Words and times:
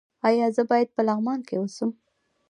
ایا 0.27 0.47
زه 0.55 0.63
باید 0.71 0.89
په 0.95 1.01
لغمان 1.07 1.39
کې 1.47 1.55
اوسم؟ 1.59 1.89